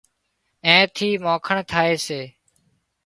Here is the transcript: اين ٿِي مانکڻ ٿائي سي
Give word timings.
اين 0.65 0.81
ٿِي 0.95 1.09
مانکڻ 1.25 1.55
ٿائي 1.71 1.95
سي 2.05 2.21